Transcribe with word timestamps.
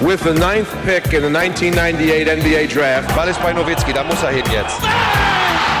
With 0.00 0.22
the 0.22 0.32
ninth 0.32 0.70
pick 0.84 1.12
in 1.12 1.22
the 1.22 1.28
1998 1.28 2.28
NBA 2.28 2.68
Draft. 2.72 3.12
Ball 3.16 3.28
ist 3.28 3.42
bei 3.42 3.52
Nowitzki, 3.52 3.92
da 3.92 4.04
muss 4.04 4.22
er 4.22 4.30
hin 4.30 4.44
jetzt. 4.52 4.78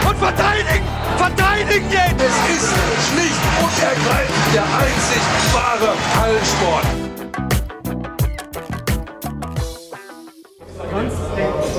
Und 0.04 0.18
verteidigen! 0.18 0.82
Verteidigen 1.16 1.86
jetzt! 1.88 2.18
Es 2.18 2.34
ist 2.50 2.74
schlicht 3.12 3.38
und 3.62 3.70
ergreifend 3.80 4.54
der 4.54 4.64
einzig 4.64 5.22
wahre 5.54 5.94
Hallensport. 6.18 6.84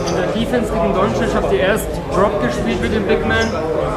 In 0.07 0.15
der 0.15 0.27
Defense 0.27 0.71
gegen 0.71 0.93
Doncic 0.93 1.35
habt 1.35 1.51
ihr 1.51 1.59
erst 1.59 1.89
Drop 2.15 2.41
gespielt 2.41 2.81
mit 2.81 2.95
dem 2.95 3.05
Big 3.05 3.25
Man, 3.27 3.51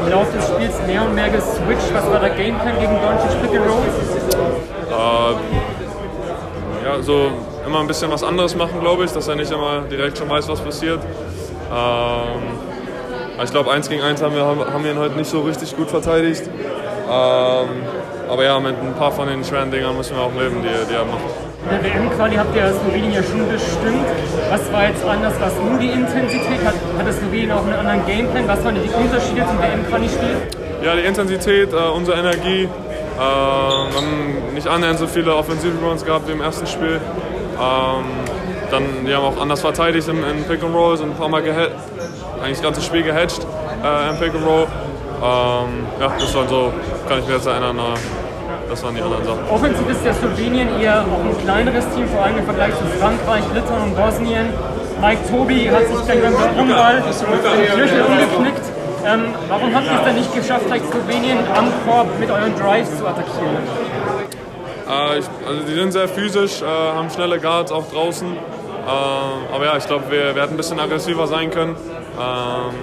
im 0.05 0.11
Laufe 0.11 0.37
des 0.37 0.49
Spiels 0.49 0.75
mehr 0.89 1.03
und 1.03 1.15
mehr 1.15 1.31
geswitcht. 1.31 1.95
Was 1.95 2.11
war 2.11 2.19
der 2.19 2.31
Gameplan 2.31 2.81
gegen 2.81 3.01
Doncic 3.01 3.41
Pick 3.41 3.61
and 3.61 3.71
Roll? 3.71 3.85
Äh, 4.91 5.35
ja, 6.85 7.01
so 7.01 7.31
immer 7.67 7.81
ein 7.81 7.87
bisschen 7.87 8.11
was 8.11 8.23
anderes 8.23 8.57
machen, 8.57 8.81
glaube 8.81 9.05
ich, 9.05 9.13
dass 9.13 9.29
er 9.29 9.37
nicht 9.37 9.51
immer 9.51 9.83
direkt 9.91 10.19
schon 10.19 10.29
weiß, 10.29 10.49
was 10.49 10.61
passiert. 10.61 11.01
Ähm, 11.73 12.43
ich 13.43 13.51
glaube, 13.51 13.71
eins 13.73 13.89
gegen 13.89 14.03
eins 14.03 14.23
haben 14.23 14.35
wir, 14.35 14.45
haben 14.45 14.85
wir 14.85 14.93
ihn 14.93 14.99
heute 14.99 15.17
nicht 15.17 15.31
so 15.31 15.41
richtig 15.41 15.77
gut 15.77 15.91
verteidigt. 15.91 16.43
Ähm, 16.47 17.69
aber 18.29 18.45
ja, 18.45 18.59
mit 18.61 18.77
ein 18.79 18.95
paar 18.95 19.13
von 19.13 19.29
den 19.29 19.45
schweren 19.45 19.71
Dingern 19.71 19.97
müssen 19.97 20.17
wir 20.17 20.23
auch 20.23 20.35
leben, 20.35 20.63
die, 20.63 20.89
die 20.89 20.95
er 20.95 21.05
macht. 21.05 21.21
In 21.65 21.71
der 21.71 21.85
WM-Quali 21.85 22.37
habt 22.37 22.57
ihr 22.57 22.73
Slowenien 22.73 23.13
ja 23.13 23.23
schon 23.23 23.49
bestimmt. 23.49 24.07
Was 24.51 24.73
war 24.73 24.89
jetzt 24.89 25.05
anders? 25.05 25.35
Was 25.39 25.55
nur 25.57 25.79
die 25.79 25.91
Intensität? 25.91 26.65
Hat, 26.65 26.75
hatte 26.99 27.13
Slowenien 27.13 27.53
auch 27.53 27.65
einen 27.65 27.75
anderen 27.75 28.07
Gameplan? 28.07 28.49
Was 28.49 28.65
waren 28.65 28.75
die 28.75 28.89
Unterschiede 28.89 29.47
zum 29.47 29.59
WM-Quali-Spiel? 29.59 30.37
Ja, 30.85 30.97
die 30.97 31.03
Intensität, 31.03 31.73
äh, 31.73 31.77
unsere 31.77 32.19
Energie. 32.19 32.65
Äh, 32.65 33.19
wir 33.19 33.97
haben 33.97 34.55
nicht 34.55 34.67
annähernd 34.67 34.99
so 34.99 35.07
viele 35.07 35.35
Offensive 35.35 35.75
Runs 35.85 36.05
gehabt 36.05 36.27
wie 36.29 36.33
im 36.33 36.41
ersten 36.41 36.67
Spiel. 36.67 37.01
Ähm, 37.61 38.05
dann, 38.71 38.85
die 39.07 39.15
haben 39.15 39.25
auch 39.25 39.41
anders 39.41 39.61
verteidigt 39.61 40.09
in, 40.09 40.17
in 40.17 40.45
Pick 40.45 40.63
and 40.63 40.75
Roll, 40.75 40.97
sind 40.97 41.11
ein 41.11 41.17
paar 41.17 41.29
Mal 41.29 41.43
gehatcht, 41.43 41.73
eigentlich 42.43 42.59
das 42.59 42.63
ganze 42.63 42.83
Spiel 42.83 43.03
gehatcht 43.03 43.47
äh, 43.85 44.11
im 44.11 44.17
Pick 44.19 44.35
and 44.35 44.47
Roll. 44.47 44.67
Ähm, 45.23 45.87
ja, 46.01 46.13
das 46.19 46.35
waren 46.35 46.49
so, 46.49 46.73
kann 47.09 47.19
ich 47.21 47.27
mir 47.27 47.35
jetzt 47.35 47.47
erinnern, 47.47 47.79
äh, 47.79 48.69
das 48.69 48.83
waren 48.83 48.95
die 48.95 49.03
anderen 49.03 49.25
Sachen. 49.25 49.39
Offensiv 49.51 49.89
ist 49.91 50.05
ja 50.05 50.15
Slowenien 50.15 50.69
eher 50.81 51.03
auch 51.03 51.25
ein 51.25 51.45
kleineres 51.45 51.89
Team, 51.95 52.09
vor 52.09 52.25
allem 52.25 52.39
im 52.39 52.45
Vergleich 52.45 52.73
zu 52.73 52.85
Frankreich, 52.99 53.45
Litauen 53.55 53.83
und 53.83 53.97
Bosnien. 53.97 54.49
Mike 55.01 55.21
Tobi 55.31 55.71
hat 55.71 55.87
sich 55.87 56.05
gleich 56.07 56.23
beim 56.23 56.35
Rumball 56.59 57.03
den 57.03 57.75
Knöchel 57.75 58.03
umgeknickt. 58.03 58.67
Ähm, 59.05 59.35
warum 59.49 59.75
habt 59.75 59.87
ihr 59.87 59.99
es 59.99 60.05
denn 60.05 60.15
nicht 60.15 60.35
geschafft, 60.35 60.67
gleich 60.67 60.83
Slowenien 60.91 61.39
am 61.57 61.67
Korb 61.85 62.07
mit 62.21 62.31
euren 62.31 62.55
Drives 62.57 62.97
zu 62.97 63.07
attackieren? 63.07 63.59
Äh, 64.89 65.19
ich, 65.19 65.27
also 65.47 65.63
die 65.67 65.75
sind 65.75 65.93
sehr 65.93 66.09
physisch, 66.09 66.63
äh, 66.63 66.65
haben 66.67 67.11
schnelle 67.11 67.39
Guards 67.39 67.73
auch 67.73 67.91
draußen. 67.91 68.33
Äh, 68.33 69.55
aber 69.55 69.65
ja, 69.65 69.77
ich 69.77 69.87
glaube, 69.87 70.05
wir, 70.11 70.35
wir 70.35 70.43
hätten 70.43 70.55
ein 70.55 70.57
bisschen 70.57 70.81
aggressiver 70.81 71.27
sein 71.27 71.51
können. 71.51 71.77
Ähm, 72.19 72.75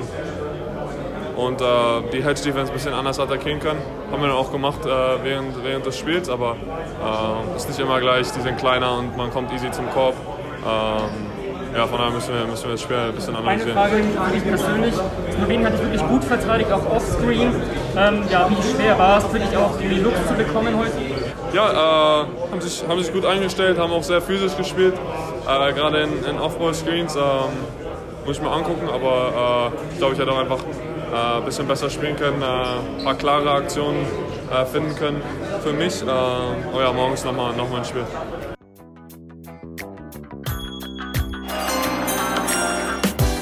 und 1.36 1.62
äh, 1.62 1.66
die 2.12 2.24
Hedge 2.24 2.42
Defense 2.42 2.72
ein 2.72 2.74
bisschen 2.74 2.94
anders 2.94 3.20
attackieren 3.20 3.60
können. 3.60 3.80
Haben 4.12 4.22
wir 4.22 4.28
dann 4.28 4.38
auch 4.38 4.52
gemacht 4.52 4.86
äh, 4.86 4.90
während, 5.24 5.64
während 5.64 5.86
des 5.86 5.98
Spiels, 5.98 6.30
aber 6.30 6.58
äh, 6.58 7.56
ist 7.56 7.70
nicht 7.70 7.80
immer 7.80 8.00
gleich, 8.02 8.30
die 8.32 8.42
sind 8.42 8.58
kleiner 8.58 8.98
und 8.98 9.16
man 9.16 9.32
kommt 9.32 9.54
easy 9.54 9.72
zum 9.72 9.90
Korb. 9.92 10.16
Ähm, 10.66 11.30
ja, 11.74 11.88
von 11.88 11.98
daher 11.98 12.12
müssen 12.12 12.34
wir, 12.34 12.46
müssen 12.46 12.66
wir 12.66 12.72
das 12.72 12.82
Spiel 12.82 12.98
ein 12.98 13.14
bisschen 13.14 13.36
analysieren. 13.36 13.78
Eine 13.78 13.90
Frage 13.90 14.04
für 14.04 14.34
dich 14.34 14.44
persönlich. 14.44 14.96
Slowenien 15.36 15.66
hat 15.66 15.74
dich 15.74 15.82
wirklich 15.82 16.08
gut 16.08 16.24
verteidigt, 16.26 16.72
auch 16.72 16.86
offscreen. 16.90 17.56
Ähm, 17.96 18.24
ja, 18.30 18.50
wie 18.50 18.76
schwer 18.76 18.98
war 18.98 19.20
es 19.20 19.26
für 19.26 19.40
dich 19.40 19.56
auch, 19.56 19.78
die 19.78 19.88
Looks 19.88 20.28
zu 20.28 20.34
bekommen 20.34 20.78
heute? 20.78 21.19
Ja, 21.54 21.72
äh, 21.72 22.26
haben, 22.52 22.62
sich, 22.62 22.88
haben 22.88 23.02
sich 23.02 23.12
gut 23.12 23.26
eingestellt, 23.26 23.80
haben 23.80 23.92
auch 23.92 24.04
sehr 24.04 24.22
physisch 24.22 24.56
gespielt. 24.56 24.94
Äh, 25.48 25.74
Gerade 25.74 26.02
in, 26.02 26.24
in 26.24 26.40
Off-Ball-Screens 26.40 27.16
ähm, 27.16 27.22
muss 28.26 28.38
ich 28.38 28.42
mir 28.42 28.52
angucken, 28.52 28.88
aber 28.88 29.72
äh, 29.74 29.92
ich 29.94 29.98
glaube, 29.98 30.14
ich 30.14 30.20
hätte 30.20 30.32
auch 30.32 30.40
einfach 30.40 30.60
ein 31.12 31.44
bisschen 31.44 31.68
besser 31.68 31.90
spielen 31.90 32.16
können, 32.18 32.44
ein 32.44 33.04
paar 33.04 33.16
klare 33.16 33.50
Aktionen 33.50 34.06
finden 34.72 34.96
können 34.96 35.24
für 35.64 35.74
mich. 35.74 36.04
oh 36.04 36.80
ja, 36.80 36.94
morgen 36.94 37.16
ist 37.16 37.26
nochmal 37.26 37.52
noch 37.56 37.68
mal 37.68 37.80
ein 37.80 37.86
Spiel. 37.86 38.06